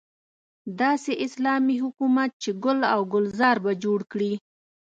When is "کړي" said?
4.11-4.33